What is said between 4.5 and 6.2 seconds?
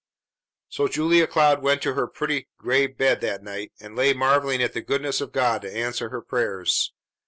at the goodness of God to answer